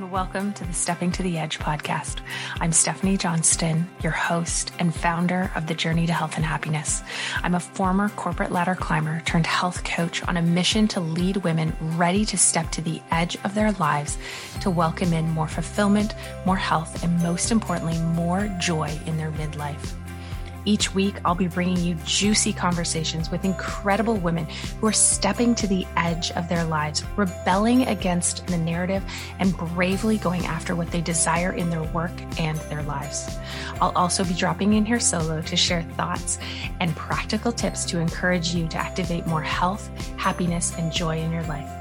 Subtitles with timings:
[0.00, 2.20] and welcome to the Stepping to the Edge podcast.
[2.58, 7.02] I'm Stephanie Johnston, your host and founder of the Journey to Health and Happiness.
[7.42, 11.76] I'm a former corporate ladder climber turned health coach on a mission to lead women
[11.98, 14.16] ready to step to the edge of their lives
[14.62, 16.14] to welcome in more fulfillment,
[16.46, 19.92] more health, and most importantly, more joy in their midlife.
[20.64, 24.46] Each week, I'll be bringing you juicy conversations with incredible women
[24.80, 29.02] who are stepping to the edge of their lives, rebelling against the narrative,
[29.38, 33.38] and bravely going after what they desire in their work and their lives.
[33.80, 36.38] I'll also be dropping in here solo to share thoughts
[36.80, 41.44] and practical tips to encourage you to activate more health, happiness, and joy in your
[41.44, 41.79] life.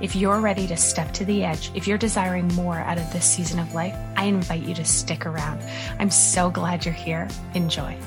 [0.00, 3.26] If you're ready to step to the edge, if you're desiring more out of this
[3.26, 5.62] season of life, I invite you to stick around.
[5.98, 7.28] I'm so glad you're here.
[7.52, 7.98] Enjoy.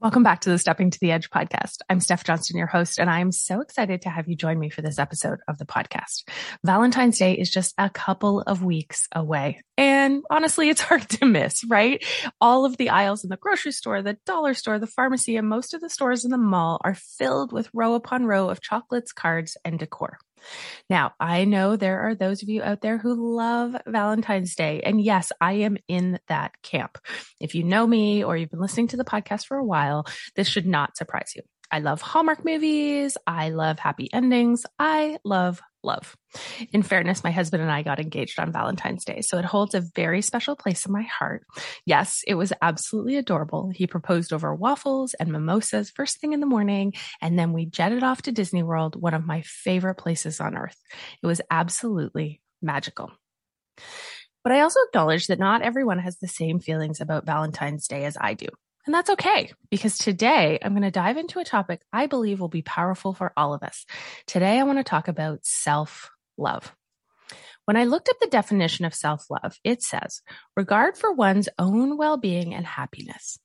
[0.00, 1.80] Welcome back to the Stepping to the Edge podcast.
[1.90, 4.80] I'm Steph Johnston, your host, and I'm so excited to have you join me for
[4.80, 6.26] this episode of the podcast.
[6.64, 9.60] Valentine's Day is just a couple of weeks away.
[9.76, 12.02] And honestly, it's hard to miss, right?
[12.40, 15.74] All of the aisles in the grocery store, the dollar store, the pharmacy, and most
[15.74, 19.58] of the stores in the mall are filled with row upon row of chocolates, cards,
[19.66, 20.18] and decor.
[20.88, 24.80] Now, I know there are those of you out there who love Valentine's Day.
[24.84, 26.98] And yes, I am in that camp.
[27.40, 30.48] If you know me or you've been listening to the podcast for a while, this
[30.48, 31.42] should not surprise you.
[31.70, 33.16] I love Hallmark movies.
[33.26, 34.64] I love happy endings.
[34.78, 36.16] I love love.
[36.72, 39.80] In fairness, my husband and I got engaged on Valentine's Day, so it holds a
[39.94, 41.46] very special place in my heart.
[41.86, 43.70] Yes, it was absolutely adorable.
[43.74, 48.02] He proposed over waffles and mimosas first thing in the morning, and then we jetted
[48.02, 50.76] off to Disney World, one of my favorite places on earth.
[51.22, 53.12] It was absolutely magical.
[54.42, 58.16] But I also acknowledge that not everyone has the same feelings about Valentine's Day as
[58.20, 58.46] I do.
[58.86, 62.48] And that's okay because today I'm going to dive into a topic I believe will
[62.48, 63.84] be powerful for all of us.
[64.26, 66.72] Today I want to talk about self love.
[67.64, 70.22] When I looked up the definition of self love, it says
[70.56, 73.40] regard for one's own well being and happiness.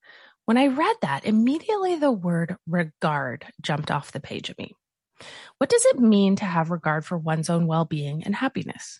[0.46, 4.76] When I read that, immediately the word regard jumped off the page at me.
[5.58, 9.00] What does it mean to have regard for one's own well being and happiness?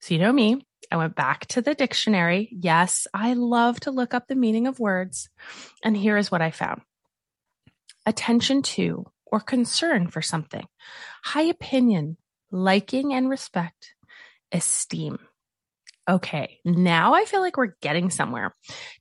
[0.00, 2.48] So, you know me, I went back to the dictionary.
[2.52, 5.28] Yes, I love to look up the meaning of words.
[5.82, 6.82] And here is what I found
[8.06, 10.64] attention to or concern for something,
[11.22, 12.16] high opinion,
[12.50, 13.94] liking and respect,
[14.50, 15.18] esteem.
[16.08, 18.54] Okay, now I feel like we're getting somewhere.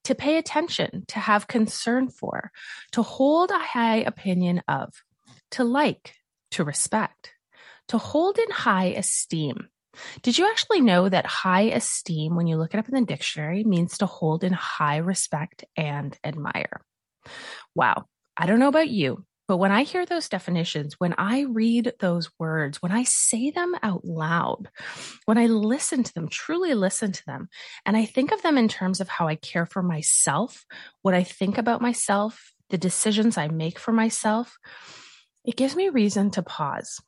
[0.03, 2.51] To pay attention, to have concern for,
[2.91, 4.93] to hold a high opinion of,
[5.51, 6.16] to like,
[6.51, 7.33] to respect,
[7.87, 9.69] to hold in high esteem,
[10.21, 13.63] did you actually know that high esteem, when you look it up in the dictionary,
[13.63, 16.81] means to hold in high respect and admire?
[17.75, 18.05] Wow.
[18.35, 22.29] I don't know about you, but when I hear those definitions, when I read those
[22.37, 24.69] words, when I say them out loud,
[25.25, 27.49] when I listen to them, truly listen to them,
[27.85, 30.65] and I think of them in terms of how I care for myself,
[31.01, 34.57] what I think about myself, the decisions I make for myself,
[35.45, 36.99] it gives me reason to pause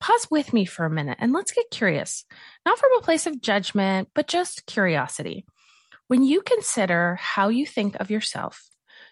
[0.00, 2.24] pause with me for a minute and let's get curious,
[2.66, 5.44] not from a place of judgment, but just curiosity.
[6.08, 8.68] When you consider how you think of yourself,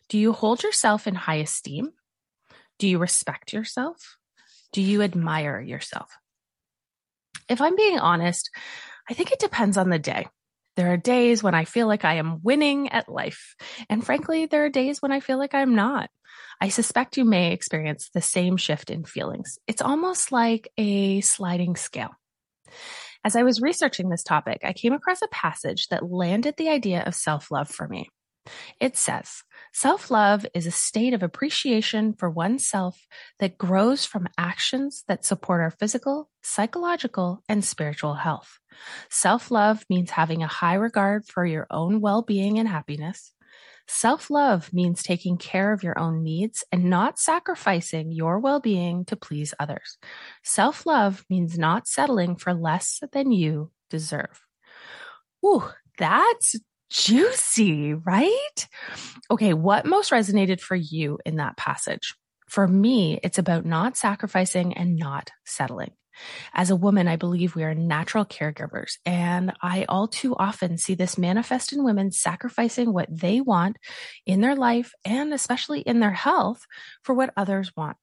[0.09, 1.91] do you hold yourself in high esteem?
[2.79, 4.17] Do you respect yourself?
[4.73, 6.11] Do you admire yourself?
[7.49, 8.51] If I'm being honest,
[9.09, 10.27] I think it depends on the day.
[10.79, 13.57] There are days when I feel like I am winning at life.
[13.91, 16.09] And frankly, there are days when I feel like I'm not.
[16.61, 19.59] I suspect you may experience the same shift in feelings.
[19.67, 22.11] It's almost like a sliding scale.
[23.25, 27.03] As I was researching this topic, I came across a passage that landed the idea
[27.03, 28.09] of self love for me.
[28.81, 29.43] It says,
[29.73, 33.07] self love is a state of appreciation for oneself
[33.39, 38.59] that grows from actions that support our physical, psychological, and spiritual health.
[39.11, 43.33] Self love means having a high regard for your own well being and happiness.
[43.91, 49.07] Self love means taking care of your own needs and not sacrificing your well being
[49.07, 49.97] to please others.
[50.45, 54.43] Self love means not settling for less than you deserve.
[55.45, 55.65] Ooh,
[55.97, 56.57] that's
[56.91, 58.67] juicy, right?
[59.31, 62.15] Okay, what most resonated for you in that passage?
[62.49, 65.93] For me, it's about not sacrificing and not settling.
[66.53, 70.95] As a woman, I believe we are natural caregivers, and I all too often see
[70.95, 73.77] this manifest in women sacrificing what they want
[74.27, 76.67] in their life and especially in their health
[77.03, 77.97] for what others want.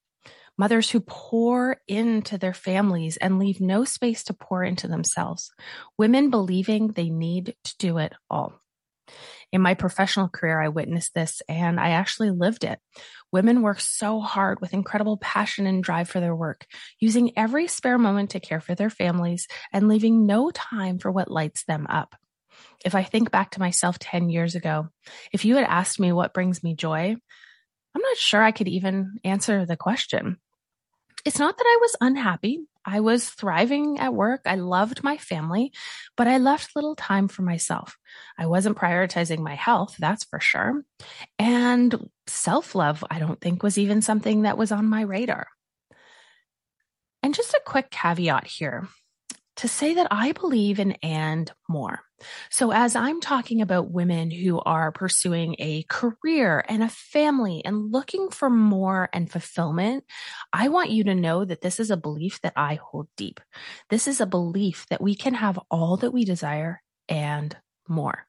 [0.58, 5.52] Mothers who pour into their families and leave no space to pour into themselves.
[5.98, 8.62] Women believing they need to do it all.
[9.52, 12.80] In my professional career, I witnessed this and I actually lived it.
[13.32, 16.66] Women work so hard with incredible passion and drive for their work,
[17.00, 21.32] using every spare moment to care for their families and leaving no time for what
[21.32, 22.16] lights them up.
[22.84, 24.90] If I think back to myself 10 years ago,
[25.32, 27.16] if you had asked me what brings me joy,
[27.96, 30.38] I'm not sure I could even answer the question.
[31.26, 32.68] It's not that I was unhappy.
[32.86, 34.42] I was thriving at work.
[34.46, 35.74] I loved my family,
[36.16, 37.98] but I left little time for myself.
[38.38, 40.84] I wasn't prioritizing my health, that's for sure.
[41.40, 45.48] And self love, I don't think was even something that was on my radar.
[47.24, 48.88] And just a quick caveat here
[49.58, 52.02] to say that I believe in and more.
[52.50, 57.92] So as I'm talking about women who are pursuing a career and a family and
[57.92, 60.04] looking for more and fulfillment,
[60.52, 63.40] I want you to know that this is a belief that I hold deep.
[63.90, 67.56] This is a belief that we can have all that we desire and
[67.88, 68.26] more.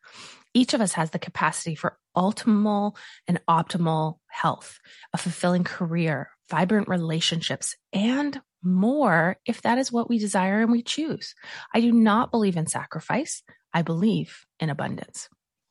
[0.55, 2.97] Each of us has the capacity for optimal
[3.29, 4.79] and optimal health,
[5.13, 10.83] a fulfilling career, vibrant relationships, and more if that is what we desire and we
[10.83, 11.35] choose.
[11.73, 13.43] I do not believe in sacrifice.
[13.73, 15.29] I believe in abundance.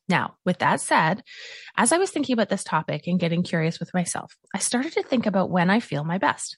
[0.08, 1.24] Now, with that said,
[1.78, 5.04] as I was thinking about this topic and getting curious with myself, I started to
[5.04, 6.58] think about when I feel my best.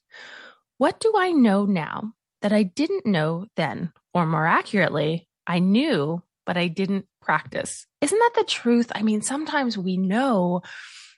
[0.78, 2.12] What do I know now
[2.42, 3.92] that I didn't know then?
[4.14, 7.86] Or more accurately, I knew, but I didn't practice.
[8.02, 8.92] Isn't that the truth?
[8.94, 10.62] I mean, sometimes we know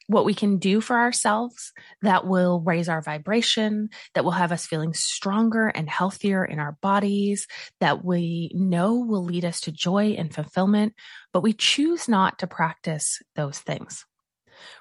[0.09, 1.71] what we can do for ourselves
[2.01, 6.77] that will raise our vibration, that will have us feeling stronger and healthier in our
[6.81, 7.45] bodies,
[7.79, 10.95] that we know will lead us to joy and fulfillment,
[11.31, 14.03] but we choose not to practice those things.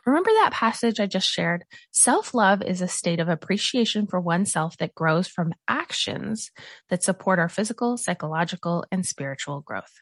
[0.07, 1.65] Remember that passage I just shared?
[1.91, 6.51] Self love is a state of appreciation for oneself that grows from actions
[6.89, 9.93] that support our physical, psychological, and spiritual growth.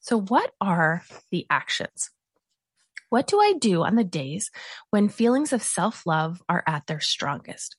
[0.00, 2.10] So, what are the actions?
[3.12, 4.50] What do I do on the days
[4.88, 7.76] when feelings of self love are at their strongest?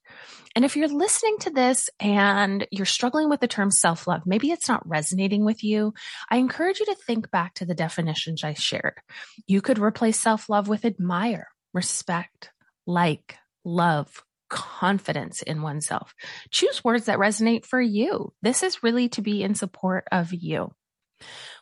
[0.55, 4.51] And if you're listening to this and you're struggling with the term self love, maybe
[4.51, 5.95] it's not resonating with you,
[6.29, 9.01] I encourage you to think back to the definitions I shared.
[9.47, 12.51] You could replace self love with admire, respect,
[12.85, 13.35] like,
[13.65, 16.13] love, confidence in oneself.
[16.51, 18.33] Choose words that resonate for you.
[18.43, 20.75] This is really to be in support of you.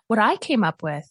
[0.08, 1.10] What I came up with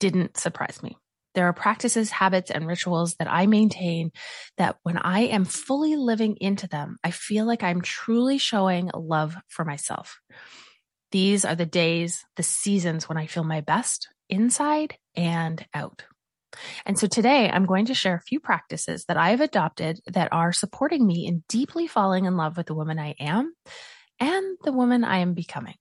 [0.00, 0.96] didn't surprise me.
[1.34, 4.12] There are practices, habits, and rituals that I maintain
[4.58, 9.36] that when I am fully living into them, I feel like I'm truly showing love
[9.48, 10.20] for myself.
[11.10, 16.04] These are the days, the seasons when I feel my best inside and out.
[16.84, 20.32] And so today I'm going to share a few practices that I have adopted that
[20.32, 23.54] are supporting me in deeply falling in love with the woman I am
[24.20, 25.74] and the woman I am becoming.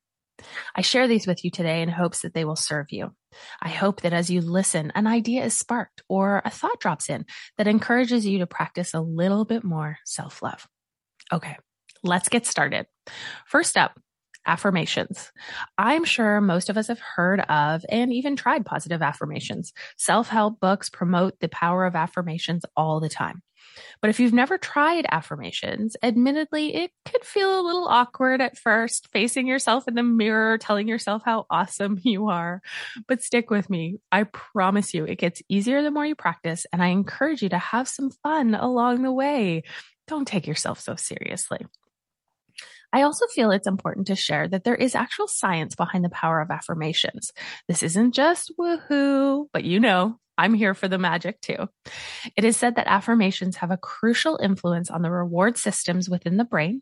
[0.76, 3.14] I share these with you today in hopes that they will serve you.
[3.62, 7.26] I hope that as you listen, an idea is sparked or a thought drops in
[7.58, 10.68] that encourages you to practice a little bit more self love.
[11.32, 11.58] Okay,
[12.04, 12.88] let's get started.
[13.46, 13.98] First up,
[14.46, 15.32] affirmations.
[15.78, 19.72] I'm sure most of us have heard of and even tried positive affirmations.
[19.98, 23.42] Self help books promote the power of affirmations all the time.
[24.02, 29.08] But if you've never tried affirmations, admittedly, it could feel a little awkward at first,
[29.12, 32.62] facing yourself in the mirror, telling yourself how awesome you are.
[33.08, 34.00] But stick with me.
[34.12, 36.66] I promise you, it gets easier the more you practice.
[36.72, 39.64] And I encourage you to have some fun along the way.
[40.08, 41.60] Don't take yourself so seriously.
[42.94, 46.42] I also feel it's important to share that there is actual science behind the power
[46.42, 47.32] of affirmations.
[47.68, 51.70] This isn't just woohoo, but you know, I'm here for the magic too.
[52.36, 56.44] It is said that affirmations have a crucial influence on the reward systems within the
[56.44, 56.82] brain,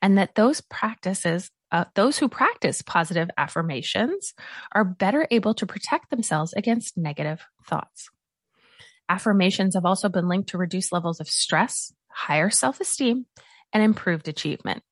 [0.00, 4.32] and that those practices, uh, those who practice positive affirmations,
[4.72, 8.08] are better able to protect themselves against negative thoughts.
[9.10, 13.26] Affirmations have also been linked to reduced levels of stress, higher self esteem,
[13.74, 14.82] and improved achievement.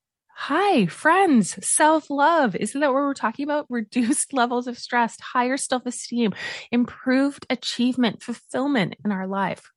[0.47, 2.57] Hi, friends, self love.
[2.57, 3.67] Isn't that what we're talking about?
[3.71, 6.35] Reduced levels of stress, higher self esteem,
[6.73, 9.71] improved achievement, fulfillment in our life.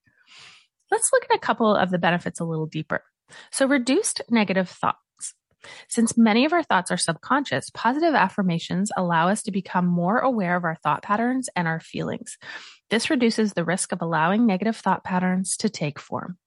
[0.89, 3.03] Let's look at a couple of the benefits a little deeper.
[3.51, 5.35] So, reduced negative thoughts.
[5.87, 10.55] Since many of our thoughts are subconscious, positive affirmations allow us to become more aware
[10.55, 12.39] of our thought patterns and our feelings.
[12.89, 16.39] This reduces the risk of allowing negative thought patterns to take form.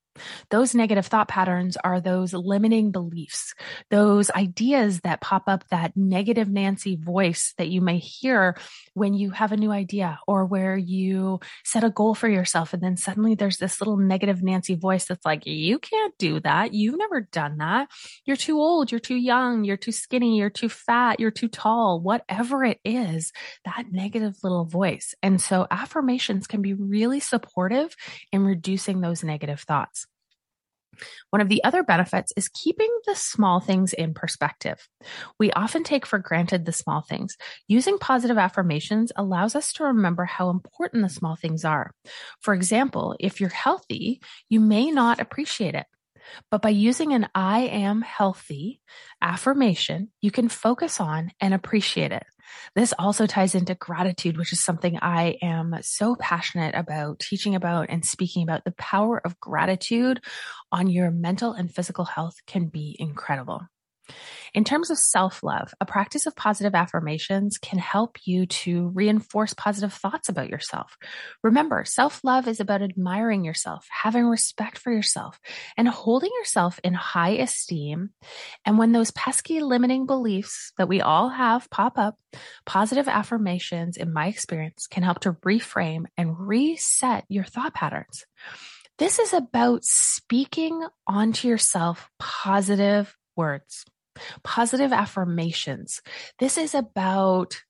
[0.51, 3.55] Those negative thought patterns are those limiting beliefs,
[3.91, 8.57] those ideas that pop up, that negative Nancy voice that you may hear
[8.95, 12.73] when you have a new idea or where you set a goal for yourself.
[12.73, 16.75] And then suddenly there's this little negative Nancy voice that's like, you can't do that.
[16.75, 17.89] You've never done that.
[18.25, 18.91] You're too old.
[18.91, 19.65] You're too young.
[19.65, 20.39] You're too skinny.
[20.39, 21.21] You're too fat.
[21.21, 22.01] You're too tall.
[22.01, 23.33] Whatever it is,
[23.65, 25.15] that negative little voice.
[25.23, 27.95] And so affirmations can be really supportive
[28.33, 30.08] in reducing those negative thoughts.
[31.31, 34.89] One of the other benefits is keeping the small things in perspective.
[35.39, 37.37] We often take for granted the small things.
[37.67, 41.93] Using positive affirmations allows us to remember how important the small things are.
[42.41, 45.87] For example, if you're healthy, you may not appreciate it.
[46.51, 48.81] But by using an I am healthy
[49.23, 52.25] affirmation, you can focus on and appreciate it.
[52.75, 57.87] This also ties into gratitude, which is something I am so passionate about teaching about
[57.89, 58.65] and speaking about.
[58.65, 60.21] The power of gratitude
[60.71, 63.63] on your mental and physical health can be incredible.
[64.55, 69.55] In terms of self love, a practice of positive affirmations can help you to reinforce
[69.55, 70.97] positive thoughts about yourself.
[71.43, 75.39] Remember, self love is about admiring yourself, having respect for yourself,
[75.77, 78.11] and holding yourself in high esteem.
[78.65, 82.17] And when those pesky limiting beliefs that we all have pop up,
[82.67, 88.25] positive affirmations, in my experience, can help to reframe and reset your thought patterns.
[88.99, 93.85] This is about speaking onto yourself positive words
[94.43, 96.01] positive affirmations.
[96.39, 97.63] This is about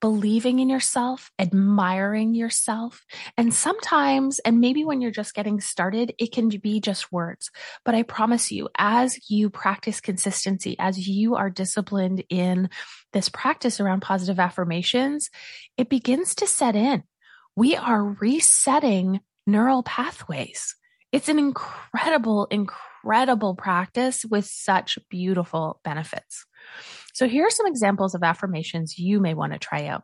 [0.00, 3.04] believing in yourself, admiring yourself.
[3.36, 7.50] And sometimes, and maybe when you're just getting started, it can be just words.
[7.84, 12.70] But I promise you, as you practice consistency, as you are disciplined in
[13.12, 15.28] this practice around positive affirmations,
[15.76, 17.02] it begins to set in.
[17.54, 20.76] We are resetting neural pathways.
[21.12, 26.46] It's an incredible, incredible incredible practice with such beautiful benefits.
[27.14, 30.02] So here are some examples of affirmations you may want to try out.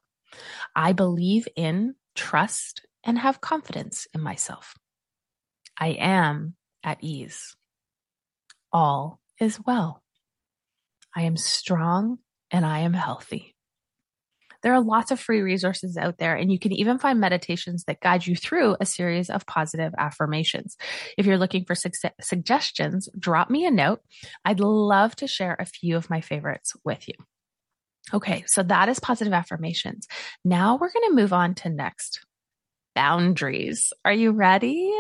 [0.74, 4.74] I believe in, trust, and have confidence in myself.
[5.78, 7.54] I am at ease.
[8.72, 10.02] All is well.
[11.14, 12.18] I am strong
[12.50, 13.55] and I am healthy.
[14.66, 18.00] There are lots of free resources out there, and you can even find meditations that
[18.00, 20.76] guide you through a series of positive affirmations.
[21.16, 24.00] If you're looking for su- suggestions, drop me a note.
[24.44, 27.14] I'd love to share a few of my favorites with you.
[28.12, 30.08] Okay, so that is positive affirmations.
[30.44, 32.26] Now we're going to move on to next
[32.96, 33.92] boundaries.
[34.04, 34.92] Are you ready?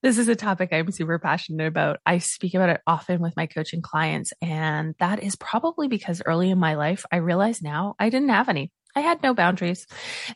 [0.00, 1.98] This is a topic I'm super passionate about.
[2.06, 6.50] I speak about it often with my coaching clients, and that is probably because early
[6.50, 8.70] in my life, I realize now I didn't have any.
[8.94, 9.86] I had no boundaries.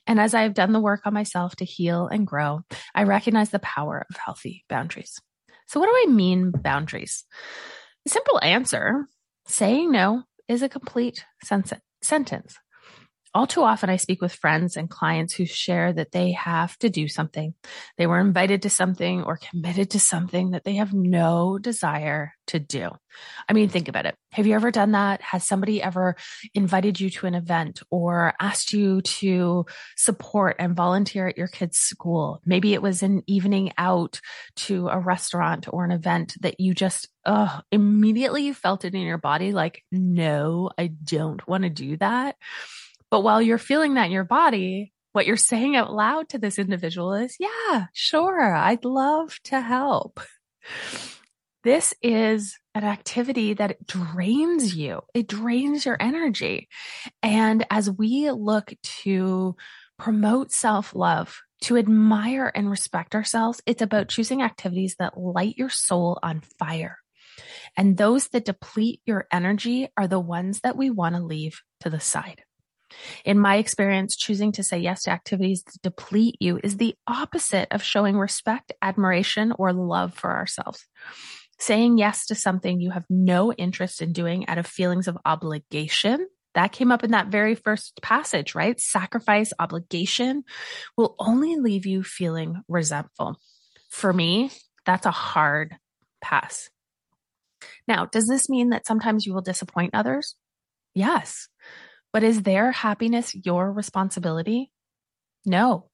[0.06, 2.60] And as I've done the work on myself to heal and grow,
[2.94, 5.20] I recognize the power of healthy boundaries.
[5.68, 7.24] So, what do I mean boundaries?
[8.04, 9.06] The simple answer
[9.46, 12.56] saying no is a complete sentence.
[13.36, 16.88] All too often, I speak with friends and clients who share that they have to
[16.88, 17.52] do something.
[17.98, 22.58] They were invited to something or committed to something that they have no desire to
[22.58, 22.88] do.
[23.46, 24.14] I mean, think about it.
[24.32, 25.20] Have you ever done that?
[25.20, 26.16] Has somebody ever
[26.54, 29.66] invited you to an event or asked you to
[29.98, 32.40] support and volunteer at your kid's school?
[32.46, 34.18] Maybe it was an evening out
[34.56, 39.02] to a restaurant or an event that you just oh, immediately you felt it in
[39.02, 42.36] your body like, no, I don't want to do that.
[43.16, 46.58] But while you're feeling that in your body, what you're saying out loud to this
[46.58, 50.20] individual is, yeah, sure, I'd love to help.
[51.64, 55.00] This is an activity that drains you.
[55.14, 56.68] It drains your energy.
[57.22, 59.56] And as we look to
[59.98, 65.70] promote self love, to admire and respect ourselves, it's about choosing activities that light your
[65.70, 66.98] soul on fire.
[67.78, 71.88] And those that deplete your energy are the ones that we want to leave to
[71.88, 72.42] the side.
[73.24, 77.68] In my experience, choosing to say yes to activities that deplete you is the opposite
[77.70, 80.86] of showing respect, admiration, or love for ourselves.
[81.58, 86.26] Saying yes to something you have no interest in doing out of feelings of obligation
[86.54, 88.80] that came up in that very first passage, right?
[88.80, 90.42] Sacrifice, obligation
[90.96, 93.38] will only leave you feeling resentful.
[93.90, 94.50] For me,
[94.86, 95.76] that's a hard
[96.22, 96.70] pass.
[97.86, 100.34] Now, does this mean that sometimes you will disappoint others?
[100.94, 101.48] Yes.
[102.16, 104.72] But is their happiness your responsibility?
[105.44, 105.90] No.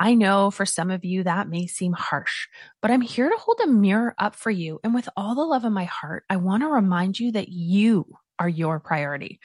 [0.00, 2.48] I know for some of you that may seem harsh,
[2.80, 4.80] but I'm here to hold a mirror up for you.
[4.82, 8.06] And with all the love in my heart, I want to remind you that you
[8.38, 9.38] are your priority.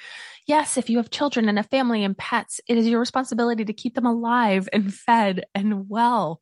[0.48, 3.74] Yes, if you have children and a family and pets, it is your responsibility to
[3.74, 6.40] keep them alive and fed and well.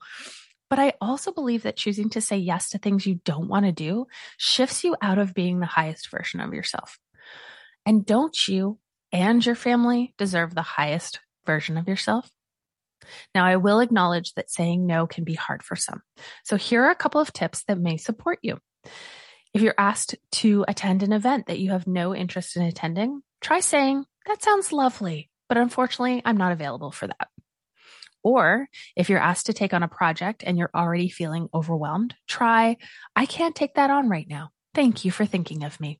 [0.70, 3.72] But I also believe that choosing to say yes to things you don't want to
[3.72, 4.06] do
[4.38, 7.00] shifts you out of being the highest version of yourself.
[7.88, 8.78] And don't you
[9.12, 12.30] and your family deserve the highest version of yourself?
[13.34, 16.02] Now, I will acknowledge that saying no can be hard for some.
[16.44, 18.58] So here are a couple of tips that may support you.
[19.54, 23.60] If you're asked to attend an event that you have no interest in attending, try
[23.60, 27.28] saying, that sounds lovely, but unfortunately, I'm not available for that.
[28.24, 32.78] Or if you're asked to take on a project and you're already feeling overwhelmed, try,
[33.16, 34.50] I can't take that on right now.
[34.74, 36.00] Thank you for thinking of me.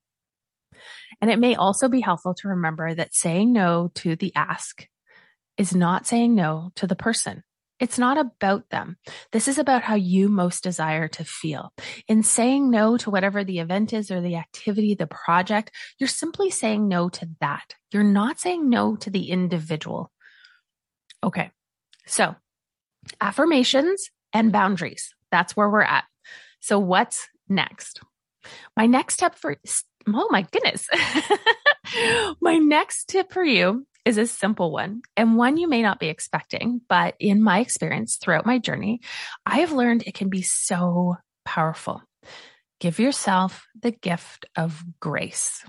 [1.22, 4.88] And it may also be helpful to remember that saying no to the ask
[5.58, 7.44] is not saying no to the person.
[7.80, 8.98] It's not about them.
[9.32, 11.74] This is about how you most desire to feel.
[12.08, 16.50] In saying no to whatever the event is or the activity, the project, you're simply
[16.50, 17.76] saying no to that.
[17.92, 20.12] You're not saying no to the individual.
[21.24, 21.52] Okay.
[22.08, 22.36] So
[23.22, 25.14] affirmations and boundaries.
[25.32, 26.06] That's where we're at.
[26.62, 28.02] So what's next?
[28.76, 29.56] My next step for,
[30.08, 30.88] oh my goodness.
[32.42, 36.08] my next tip for you is a simple one and one you may not be
[36.08, 39.02] expecting, but in my experience throughout my journey,
[39.46, 42.02] I have learned it can be so powerful.
[42.80, 45.64] Give yourself the gift of grace.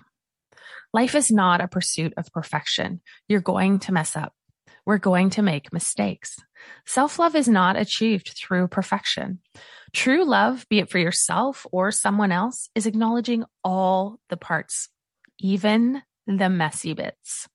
[0.93, 3.01] Life is not a pursuit of perfection.
[3.29, 4.33] You're going to mess up.
[4.89, 6.39] We're going to make mistakes.
[6.87, 9.41] Self love is not achieved through perfection.
[9.93, 14.89] True love, be it for yourself or someone else, is acknowledging all the parts,
[15.39, 17.51] even the messy bits.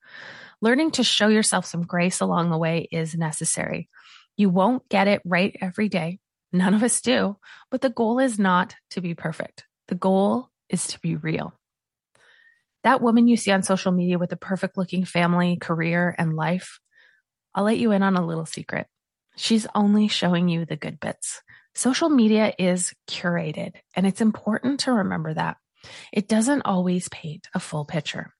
[0.62, 3.90] Learning to show yourself some grace along the way is necessary.
[4.38, 6.20] You won't get it right every day.
[6.52, 7.38] None of us do,
[7.72, 9.66] but the goal is not to be perfect.
[9.88, 11.52] The goal is to be real.
[12.84, 16.80] That woman you see on social media with a perfect looking family, career, and life,
[17.56, 18.88] I'll let you in on a little secret.
[19.36, 21.42] She's only showing you the good bits.
[21.76, 25.58] Social media is curated, and it's important to remember that.
[26.12, 28.34] It doesn't always paint a full picture.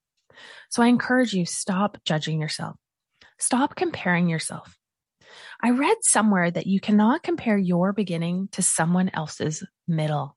[0.70, 2.76] So I encourage you stop judging yourself.
[3.38, 4.76] Stop comparing yourself.
[5.62, 10.36] I read somewhere that you cannot compare your beginning to someone else's middle.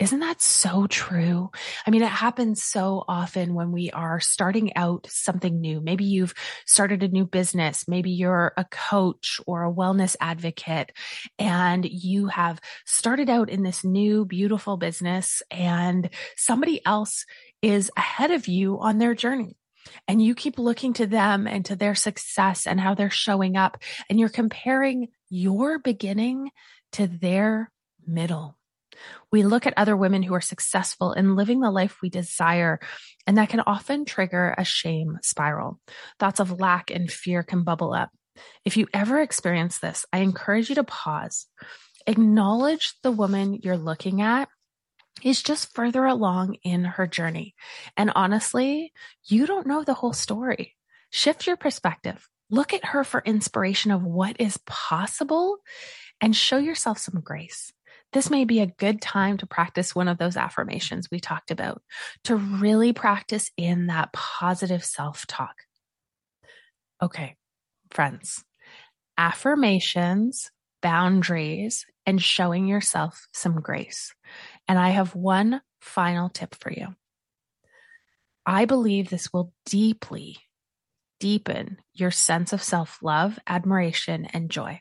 [0.00, 1.50] Isn't that so true?
[1.86, 5.80] I mean, it happens so often when we are starting out something new.
[5.80, 6.34] Maybe you've
[6.66, 7.86] started a new business.
[7.86, 10.90] Maybe you're a coach or a wellness advocate
[11.38, 17.24] and you have started out in this new, beautiful business and somebody else
[17.62, 19.56] is ahead of you on their journey.
[20.08, 23.78] And you keep looking to them and to their success and how they're showing up.
[24.10, 26.50] And you're comparing your beginning
[26.92, 27.70] to their
[28.04, 28.56] middle.
[29.32, 32.80] We look at other women who are successful in living the life we desire,
[33.26, 35.80] and that can often trigger a shame spiral.
[36.18, 38.10] Thoughts of lack and fear can bubble up.
[38.64, 41.46] If you ever experience this, I encourage you to pause.
[42.06, 44.48] Acknowledge the woman you're looking at
[45.22, 47.54] is just further along in her journey.
[47.96, 48.92] And honestly,
[49.24, 50.74] you don't know the whole story.
[51.10, 52.28] Shift your perspective.
[52.50, 55.58] Look at her for inspiration of what is possible
[56.20, 57.72] and show yourself some grace
[58.14, 61.82] this may be a good time to practice one of those affirmations we talked about,
[62.22, 65.56] to really practice in that positive self talk.
[67.02, 67.36] Okay,
[67.90, 68.44] friends,
[69.18, 70.50] affirmations,
[70.80, 74.14] boundaries, and showing yourself some grace.
[74.68, 76.94] And I have one final tip for you.
[78.46, 80.38] I believe this will deeply
[81.18, 84.80] deepen your sense of self love, admiration, and joy.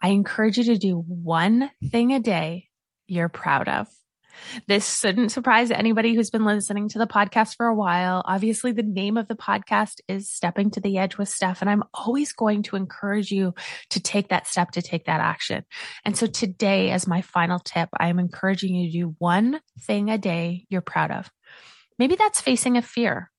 [0.00, 2.68] I encourage you to do one thing a day
[3.06, 3.88] you're proud of.
[4.66, 8.22] This shouldn't surprise anybody who's been listening to the podcast for a while.
[8.24, 11.82] Obviously, the name of the podcast is Stepping to the Edge with Steph, and I'm
[11.92, 13.54] always going to encourage you
[13.90, 15.64] to take that step, to take that action.
[16.04, 20.10] And so today, as my final tip, I am encouraging you to do one thing
[20.10, 21.30] a day you're proud of.
[21.98, 23.32] Maybe that's facing a fear,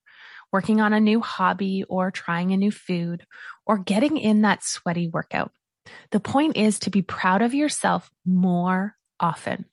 [0.52, 3.26] working on a new hobby, or trying a new food,
[3.66, 5.54] or getting in that sweaty workout.
[6.12, 9.66] The point is to be proud of yourself more often.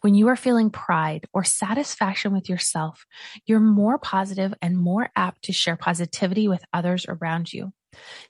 [0.00, 3.04] When you are feeling pride or satisfaction with yourself,
[3.46, 7.72] you're more positive and more apt to share positivity with others around you.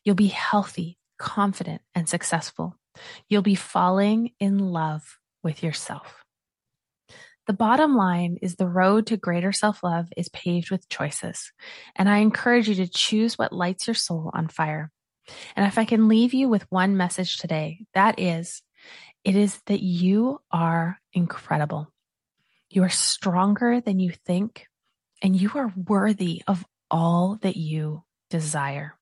[0.05, 2.77] You'll be healthy, confident, and successful.
[3.29, 6.25] You'll be falling in love with yourself.
[7.47, 11.51] The bottom line is the road to greater self love is paved with choices.
[11.97, 14.91] And I encourage you to choose what lights your soul on fire.
[15.57, 18.63] And if I can leave you with one message today, that is,
[19.25, 21.93] it is that you are incredible.
[22.71, 24.67] You are stronger than you think,
[25.23, 28.95] and you are worthy of all that you desire.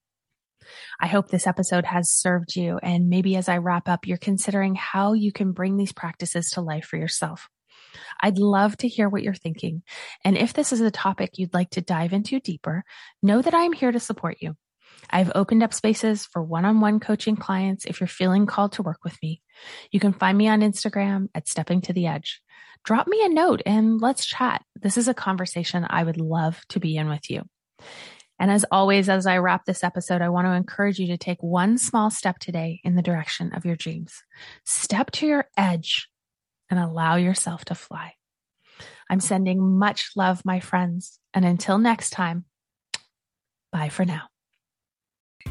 [1.00, 2.78] I hope this episode has served you.
[2.82, 6.60] And maybe as I wrap up, you're considering how you can bring these practices to
[6.60, 7.48] life for yourself.
[8.20, 9.82] I'd love to hear what you're thinking.
[10.24, 12.84] And if this is a topic you'd like to dive into deeper,
[13.22, 14.56] know that I'm here to support you.
[15.10, 19.16] I've opened up spaces for one-on-one coaching clients if you're feeling called to work with
[19.22, 19.40] me.
[19.90, 22.40] You can find me on Instagram at stepping to the edge.
[22.84, 24.62] Drop me a note and let's chat.
[24.80, 27.42] This is a conversation I would love to be in with you.
[28.38, 31.42] And as always, as I wrap this episode, I want to encourage you to take
[31.42, 34.22] one small step today in the direction of your dreams.
[34.64, 36.08] Step to your edge
[36.68, 38.12] and allow yourself to fly.
[39.08, 41.18] I'm sending much love, my friends.
[41.32, 42.44] And until next time,
[43.72, 44.24] bye for now.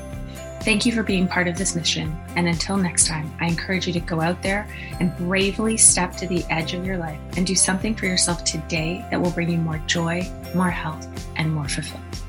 [0.61, 2.17] Thank you for being part of this mission.
[2.37, 4.65] And until next time, I encourage you to go out there
[5.01, 9.05] and bravely step to the edge of your life and do something for yourself today
[9.11, 12.22] that will bring you more joy, more health, and more fulfillment.